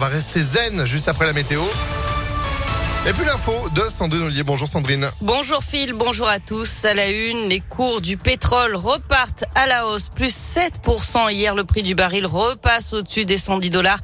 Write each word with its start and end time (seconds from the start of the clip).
Va 0.00 0.06
rester 0.06 0.40
zen 0.40 0.84
juste 0.84 1.08
après 1.08 1.26
la 1.26 1.32
météo. 1.32 1.60
Et 3.08 3.12
puis 3.12 3.24
l'info 3.24 3.52
de 3.74 3.82
Sandrine 3.90 4.22
Ollier. 4.22 4.44
Bonjour 4.44 4.68
Sandrine. 4.68 5.08
Bonjour 5.20 5.60
Phil, 5.64 5.92
bonjour 5.92 6.28
à 6.28 6.38
tous. 6.38 6.84
À 6.84 6.94
la 6.94 7.08
une, 7.08 7.48
les 7.48 7.58
cours 7.58 8.00
du 8.00 8.16
pétrole 8.16 8.76
repartent 8.76 9.44
à 9.56 9.66
la 9.66 9.88
hausse, 9.88 10.08
plus 10.08 10.32
7% 10.32 11.32
hier. 11.32 11.56
Le 11.56 11.64
prix 11.64 11.82
du 11.82 11.96
baril 11.96 12.26
repasse 12.26 12.92
au-dessus 12.92 13.24
des 13.24 13.38
110 13.38 13.70
dollars. 13.70 13.98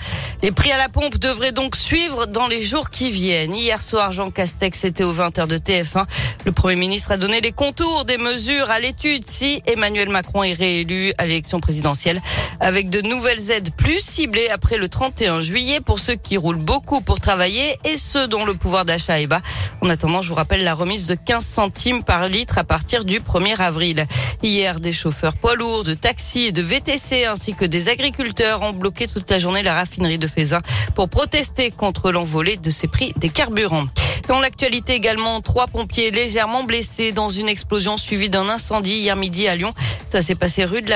Les 0.45 0.53
prix 0.53 0.73
à 0.73 0.77
la 0.77 0.91
pompe 0.91 1.17
devraient 1.17 1.53
donc 1.53 1.75
suivre 1.75 2.27
dans 2.27 2.49
les 2.49 2.61
jours 2.61 2.91
qui 2.91 3.11
viennent. 3.11 3.55
Hier 3.55 3.81
soir, 3.81 4.13
Jean 4.13 4.31
Castex 4.31 4.85
était 4.85 5.03
aux 5.03 5.15
20h 5.15 5.47
de 5.47 5.57
TF1. 5.57 6.05
Le 6.45 6.53
Premier 6.53 6.77
ministre 6.77 7.13
a 7.13 7.17
donné 7.17 7.41
les 7.41 7.53
contours 7.53 8.05
des 8.05 8.19
mesures 8.19 8.71
à 8.71 8.79
l'étude 8.79 9.27
si 9.27 9.63
Emmanuel 9.65 10.11
Macron 10.11 10.43
est 10.43 10.53
réélu 10.53 11.15
à 11.17 11.25
l'élection 11.25 11.61
présidentielle 11.61 12.21
avec 12.61 12.91
de 12.91 13.01
nouvelles 13.01 13.51
aides 13.51 13.71
plus 13.75 14.01
ciblées 14.01 14.49
après 14.51 14.77
le 14.77 14.89
31 14.89 15.41
juillet 15.41 15.81
pour 15.81 15.99
ceux 15.99 16.15
qui 16.15 16.37
roulent 16.37 16.57
beaucoup 16.57 17.01
pour 17.01 17.21
travailler 17.21 17.79
et 17.85 17.97
ceux 17.97 18.27
dont 18.27 18.45
le 18.45 18.53
pouvoir 18.53 18.85
d'achat 18.85 19.23
est 19.23 19.27
bas. 19.27 19.41
En 19.81 19.89
attendant, 19.89 20.21
je 20.21 20.29
vous 20.29 20.35
rappelle 20.35 20.63
la 20.63 20.75
remise 20.75 21.07
de 21.07 21.15
15 21.15 21.45
centimes 21.45 22.03
par 22.03 22.29
litre 22.29 22.59
à 22.59 22.65
partir 22.65 23.07
du 23.07 23.21
1er 23.21 23.61
avril. 23.61 24.07
Hier, 24.43 24.79
des 24.79 24.93
chauffeurs 24.93 25.35
poids 25.35 25.55
lourds, 25.55 25.85
de 25.85 25.95
taxis 25.95 26.47
et 26.47 26.53
de 26.53 26.61
VTC 26.61 27.25
ainsi 27.25 27.55
que 27.55 27.65
des 27.65 27.89
agriculteurs 27.89 28.63
ont 28.63 28.73
bloqué 28.73 29.09
toute 29.09 29.31
la 29.31 29.39
journée 29.39 29.63
la 29.63 29.75
raffinerie 29.75 30.19
de 30.19 30.27
Pour 30.95 31.09
protester 31.09 31.71
contre 31.71 32.11
l'envolée 32.13 32.57
de 32.57 32.71
ces 32.71 32.89
prix 32.89 33.13
des 33.17 33.29
carburants. 33.29 33.87
Dans 34.29 34.41
l'actualité 34.41 34.95
également, 34.95 35.43
trois 35.43 35.67
pompiers 35.67 36.11
légèrement 36.11 36.65
blessés 36.65 37.13
dans 37.13 37.29
une 37.29 37.49
explosion 37.49 37.99
suivie 37.99 38.31
d'un 38.31 38.49
incendie 38.49 38.95
hier 38.95 39.17
midi 39.17 39.47
à 39.49 39.55
Lyon. 39.55 39.75
Ça 40.09 40.23
s'est 40.23 40.35
passé 40.35 40.65
rue 40.65 40.81
de 40.81 40.91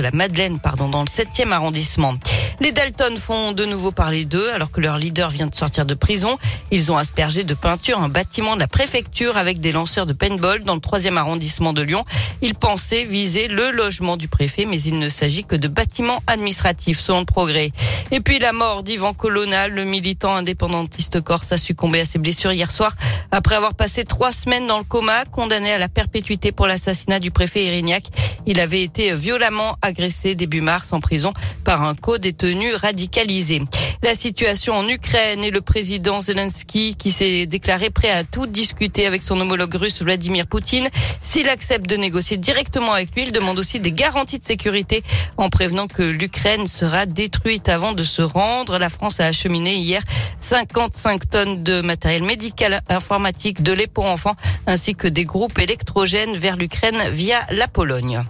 la, 0.00 0.10
Madeleine, 0.12 0.60
pardon, 0.60 0.88
dans 0.88 1.00
le 1.00 1.06
7e 1.06 1.50
arrondissement. 1.50 2.14
Les 2.60 2.70
Dalton 2.70 3.16
font 3.16 3.50
de 3.50 3.64
nouveau 3.64 3.90
parler 3.90 4.24
d'eux 4.24 4.48
alors 4.52 4.70
que 4.70 4.80
leur 4.80 4.96
leader 4.96 5.28
vient 5.28 5.48
de 5.48 5.54
sortir 5.54 5.86
de 5.86 5.94
prison. 5.94 6.38
Ils 6.70 6.92
ont 6.92 6.96
aspergé 6.96 7.42
de 7.42 7.54
peinture 7.54 8.00
un 8.00 8.08
bâtiment 8.08 8.54
de 8.54 8.60
la 8.60 8.68
préfecture 8.68 9.36
avec 9.36 9.58
des 9.58 9.72
lanceurs 9.72 10.06
de 10.06 10.12
paintball 10.12 10.62
dans 10.62 10.74
le 10.74 10.80
3e 10.80 11.16
arrondissement 11.16 11.72
de 11.72 11.82
Lyon. 11.82 12.04
Ils 12.42 12.54
pensaient 12.54 13.04
viser 13.04 13.48
le 13.48 13.72
logement 13.72 14.16
du 14.16 14.28
préfet, 14.28 14.66
mais 14.66 14.80
il 14.80 15.00
ne 15.00 15.08
s'agit 15.08 15.44
que 15.44 15.56
de 15.56 15.66
bâtiments 15.66 16.22
administratifs 16.28 17.00
selon 17.00 17.20
le 17.20 17.24
progrès. 17.24 17.72
Et 18.12 18.20
puis 18.20 18.38
la 18.38 18.52
mort 18.52 18.84
d'Ivan 18.84 19.14
Colonna, 19.14 19.66
le 19.66 19.84
militant 19.84 20.36
indépendantiste 20.36 21.20
corse, 21.22 21.50
a 21.50 21.58
succombé 21.58 22.03
ses 22.04 22.18
blessures 22.18 22.52
hier 22.52 22.70
soir 22.70 22.92
après 23.30 23.56
avoir 23.56 23.74
passé 23.74 24.04
trois 24.04 24.32
semaines 24.32 24.66
dans 24.66 24.78
le 24.78 24.84
coma, 24.84 25.24
condamné 25.24 25.72
à 25.72 25.78
la 25.78 25.88
perpétuité 25.88 26.52
pour 26.52 26.66
l'assassinat 26.66 27.20
du 27.20 27.30
préfet 27.30 27.64
Irignac. 27.64 28.04
Il 28.46 28.60
avait 28.60 28.82
été 28.82 29.14
violemment 29.14 29.76
agressé 29.82 30.34
début 30.34 30.60
mars 30.60 30.92
en 30.92 31.00
prison 31.00 31.32
par 31.64 31.82
un 31.82 31.94
co-détenu 31.94 32.74
radicalisé. 32.74 33.62
La 34.04 34.14
situation 34.14 34.74
en 34.74 34.86
Ukraine 34.86 35.42
et 35.44 35.50
le 35.50 35.62
président 35.62 36.20
Zelensky 36.20 36.94
qui 36.94 37.10
s'est 37.10 37.46
déclaré 37.46 37.88
prêt 37.88 38.10
à 38.10 38.22
tout 38.22 38.44
discuter 38.46 39.06
avec 39.06 39.22
son 39.22 39.40
homologue 39.40 39.74
russe 39.76 40.02
Vladimir 40.02 40.46
Poutine. 40.46 40.86
S'il 41.22 41.48
accepte 41.48 41.88
de 41.88 41.96
négocier 41.96 42.36
directement 42.36 42.92
avec 42.92 43.14
lui, 43.14 43.22
il 43.22 43.32
demande 43.32 43.58
aussi 43.58 43.80
des 43.80 43.92
garanties 43.92 44.38
de 44.38 44.44
sécurité 44.44 45.02
en 45.38 45.48
prévenant 45.48 45.86
que 45.86 46.02
l'Ukraine 46.02 46.66
sera 46.66 47.06
détruite 47.06 47.70
avant 47.70 47.92
de 47.92 48.04
se 48.04 48.20
rendre. 48.20 48.76
La 48.76 48.90
France 48.90 49.20
a 49.20 49.24
acheminé 49.24 49.74
hier 49.76 50.02
55 50.38 51.30
tonnes 51.30 51.62
de 51.62 51.80
matériel 51.80 52.24
médical 52.24 52.82
informatique, 52.90 53.62
de 53.62 53.72
lait 53.72 53.86
pour 53.86 54.04
enfants 54.04 54.36
ainsi 54.66 54.94
que 54.94 55.08
des 55.08 55.24
groupes 55.24 55.58
électrogènes 55.58 56.36
vers 56.36 56.56
l'Ukraine 56.56 57.08
via 57.10 57.38
la 57.52 57.68
Pologne. 57.68 58.22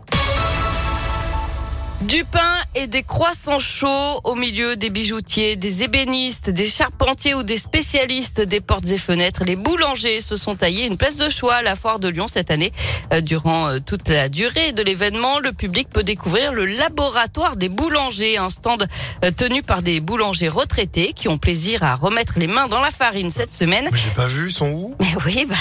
Du 2.08 2.22
pain 2.24 2.40
et 2.74 2.86
des 2.86 3.02
croissants 3.02 3.58
chauds 3.58 4.20
au 4.24 4.34
milieu 4.34 4.76
des 4.76 4.90
bijoutiers, 4.90 5.56
des 5.56 5.84
ébénistes, 5.84 6.50
des 6.50 6.68
charpentiers 6.68 7.32
ou 7.32 7.42
des 7.42 7.56
spécialistes 7.56 8.42
des 8.42 8.60
portes 8.60 8.90
et 8.90 8.98
fenêtres. 8.98 9.44
Les 9.44 9.56
boulangers 9.56 10.20
se 10.20 10.36
sont 10.36 10.54
taillés 10.54 10.84
une 10.86 10.98
place 10.98 11.16
de 11.16 11.30
choix 11.30 11.54
à 11.54 11.62
la 11.62 11.76
foire 11.76 11.98
de 11.98 12.08
Lyon 12.08 12.26
cette 12.28 12.50
année. 12.50 12.72
Euh, 13.12 13.22
durant 13.22 13.68
euh, 13.68 13.78
toute 13.78 14.10
la 14.10 14.28
durée 14.28 14.72
de 14.72 14.82
l'événement, 14.82 15.38
le 15.38 15.52
public 15.52 15.88
peut 15.88 16.02
découvrir 16.02 16.52
le 16.52 16.66
laboratoire 16.66 17.56
des 17.56 17.70
boulangers, 17.70 18.36
un 18.36 18.50
stand 18.50 18.86
euh, 19.24 19.30
tenu 19.30 19.62
par 19.62 19.80
des 19.80 20.00
boulangers 20.00 20.48
retraités 20.48 21.14
qui 21.14 21.28
ont 21.28 21.38
plaisir 21.38 21.84
à 21.84 21.94
remettre 21.94 22.34
les 22.36 22.48
mains 22.48 22.68
dans 22.68 22.80
la 22.80 22.90
farine 22.90 23.30
cette 23.30 23.54
semaine. 23.54 23.88
J'ai 23.94 24.10
pas 24.10 24.26
vu, 24.26 24.48
ils 24.48 24.52
sont 24.52 24.70
où? 24.70 24.94
Oui, 25.24 25.46
bah, 25.48 25.56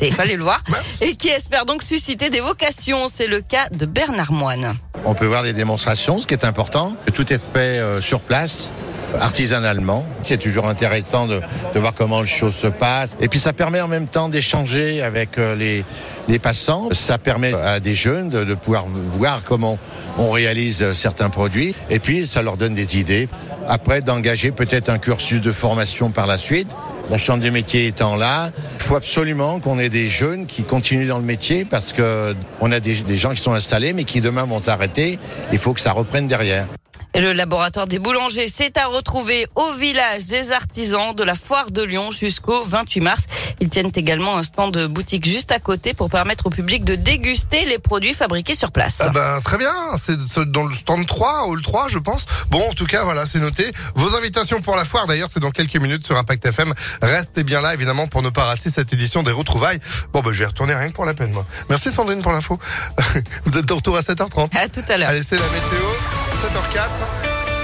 il 0.00 0.12
fallait 0.12 0.36
le 0.36 0.42
voir. 0.42 0.60
Et 1.00 1.14
qui 1.14 1.28
espère 1.28 1.66
donc 1.66 1.84
susciter 1.84 2.30
des 2.30 2.40
vocations. 2.40 3.06
C'est 3.06 3.28
le 3.28 3.40
cas 3.40 3.68
de 3.68 3.86
Bernard 3.86 4.32
Moine. 4.32 4.74
On 5.04 5.14
peut 5.14 5.26
voir 5.26 5.42
les 5.42 5.52
démonstrations, 5.52 5.83
ce 5.94 6.26
qui 6.26 6.34
est 6.34 6.44
important. 6.44 6.94
Tout 7.12 7.32
est 7.32 7.40
fait 7.40 7.78
euh, 7.78 8.00
sur 8.00 8.20
place 8.20 8.72
artisanalement. 9.20 10.04
C'est 10.22 10.38
toujours 10.38 10.66
intéressant 10.66 11.26
de, 11.26 11.40
voir 11.74 11.94
comment 11.94 12.20
les 12.20 12.26
choses 12.26 12.54
se 12.54 12.66
passent. 12.66 13.16
Et 13.20 13.28
puis 13.28 13.38
ça 13.38 13.52
permet 13.52 13.80
en 13.80 13.86
même 13.86 14.08
temps 14.08 14.28
d'échanger 14.28 15.02
avec 15.02 15.38
euh, 15.38 15.54
les, 16.26 16.38
passants. 16.38 16.88
Ça 16.92 17.18
permet 17.18 17.54
à 17.54 17.80
des 17.80 17.94
jeunes 17.94 18.28
de, 18.28 18.44
de 18.44 18.54
pouvoir 18.54 18.86
voir 18.88 19.44
comment 19.44 19.78
on 20.18 20.30
réalise 20.30 20.92
certains 20.94 21.28
produits. 21.28 21.74
Et 21.90 21.98
puis 21.98 22.26
ça 22.26 22.42
leur 22.42 22.56
donne 22.56 22.74
des 22.74 22.98
idées. 22.98 23.28
Après, 23.68 24.00
d'engager 24.00 24.50
peut-être 24.50 24.88
un 24.88 24.98
cursus 24.98 25.40
de 25.40 25.52
formation 25.52 26.10
par 26.10 26.26
la 26.26 26.38
suite. 26.38 26.68
La 27.10 27.18
chambre 27.18 27.42
des 27.42 27.50
métiers 27.50 27.86
étant 27.86 28.16
là, 28.16 28.50
il 28.76 28.82
faut 28.82 28.96
absolument 28.96 29.60
qu'on 29.60 29.78
ait 29.78 29.88
des 29.88 30.08
jeunes 30.08 30.46
qui 30.46 30.64
continuent 30.64 31.08
dans 31.08 31.18
le 31.18 31.24
métier 31.24 31.64
parce 31.64 31.92
que 31.92 32.34
on 32.60 32.72
a 32.72 32.80
des, 32.80 32.94
des 33.02 33.16
gens 33.16 33.32
qui 33.34 33.42
sont 33.42 33.52
installés 33.52 33.92
mais 33.92 34.04
qui 34.04 34.20
demain 34.20 34.44
vont 34.44 34.60
s'arrêter. 34.60 35.18
Il 35.52 35.58
faut 35.58 35.74
que 35.74 35.80
ça 35.80 35.92
reprenne 35.92 36.26
derrière. 36.26 36.66
Et 37.16 37.20
le 37.20 37.32
laboratoire 37.32 37.86
des 37.86 38.00
boulangers, 38.00 38.48
c'est 38.48 38.76
à 38.76 38.86
retrouver 38.86 39.46
au 39.54 39.72
village 39.74 40.26
des 40.26 40.50
artisans 40.50 41.14
de 41.14 41.22
la 41.22 41.36
foire 41.36 41.70
de 41.70 41.80
Lyon 41.80 42.10
jusqu'au 42.10 42.64
28 42.64 43.00
mars. 43.00 43.22
Ils 43.60 43.68
tiennent 43.68 43.92
également 43.94 44.36
un 44.36 44.42
stand 44.42 44.74
de 44.74 44.88
boutique 44.88 45.24
juste 45.24 45.52
à 45.52 45.60
côté 45.60 45.94
pour 45.94 46.10
permettre 46.10 46.46
au 46.46 46.50
public 46.50 46.82
de 46.82 46.96
déguster 46.96 47.66
les 47.66 47.78
produits 47.78 48.14
fabriqués 48.14 48.56
sur 48.56 48.72
place. 48.72 48.98
Ah 49.00 49.10
ben, 49.10 49.38
très 49.44 49.58
bien, 49.58 49.72
c'est 49.96 50.18
dans 50.50 50.66
le 50.66 50.74
stand 50.74 51.06
3, 51.06 51.46
ou 51.46 51.54
le 51.54 51.62
3 51.62 51.86
je 51.88 51.98
pense. 52.00 52.26
Bon, 52.50 52.68
en 52.68 52.72
tout 52.72 52.86
cas, 52.86 53.04
voilà, 53.04 53.26
c'est 53.26 53.38
noté. 53.38 53.72
Vos 53.94 54.16
invitations 54.16 54.60
pour 54.60 54.74
la 54.74 54.84
foire, 54.84 55.06
d'ailleurs, 55.06 55.28
c'est 55.28 55.38
dans 55.38 55.52
quelques 55.52 55.76
minutes 55.76 56.04
sur 56.04 56.16
Impact 56.16 56.44
FM. 56.46 56.74
Restez 57.00 57.44
bien 57.44 57.60
là, 57.60 57.74
évidemment, 57.74 58.08
pour 58.08 58.22
ne 58.22 58.30
pas 58.30 58.42
rater 58.42 58.70
cette 58.70 58.92
édition 58.92 59.22
des 59.22 59.30
retrouvailles. 59.30 59.78
Bon, 60.12 60.20
ben, 60.20 60.32
je 60.32 60.40
vais 60.40 60.46
retourner 60.46 60.74
rien 60.74 60.88
que 60.88 60.94
pour 60.94 61.04
la 61.04 61.14
peine, 61.14 61.30
moi. 61.30 61.46
Merci 61.70 61.92
Sandrine 61.92 62.22
pour 62.22 62.32
l'info. 62.32 62.58
Vous 63.44 63.56
êtes 63.56 63.66
de 63.66 63.72
retour 63.72 63.96
à 63.96 64.00
7h30. 64.00 64.56
À 64.58 64.68
tout 64.68 64.82
à 64.88 64.96
l'heure. 64.96 65.10
Allez, 65.10 65.22
c'est 65.22 65.36
la 65.36 65.42
météo. 65.42 65.86
7h04. 66.42 67.03
fine. 67.04 67.33